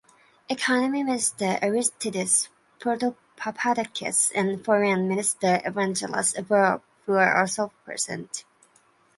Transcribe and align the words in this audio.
Economy 0.49 1.03
Minister 1.03 1.59
Aristidis 1.61 2.47
Protopapadakis 2.79 4.31
and 4.33 4.65
Foreign 4.65 5.07
Minister 5.07 5.61
Evangelos 5.63 6.35
Averoff 6.35 6.81
were 7.05 7.31
also 7.37 7.71
present. 7.85 8.43